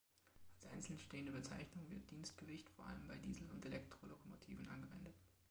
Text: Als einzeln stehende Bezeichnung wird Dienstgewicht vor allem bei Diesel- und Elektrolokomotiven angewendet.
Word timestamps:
Als 0.55 0.65
einzeln 0.71 0.97
stehende 0.97 1.31
Bezeichnung 1.31 1.87
wird 1.91 2.09
Dienstgewicht 2.09 2.67
vor 2.71 2.87
allem 2.87 3.07
bei 3.07 3.17
Diesel- 3.17 3.51
und 3.51 3.63
Elektrolokomotiven 3.63 4.67
angewendet. 4.67 5.13